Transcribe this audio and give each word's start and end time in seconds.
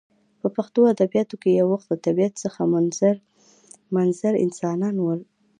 په 0.41 0.47
پښتو 0.55 0.79
ادبیاتو 0.93 1.35
کښي 1.41 1.51
یو 1.59 1.67
وخت 1.73 1.87
له 1.91 1.97
طبیعت 2.05 2.33
څخه 2.43 2.59
منظر 3.95 4.33
انسانان 4.45 4.95
ول. 5.01 5.21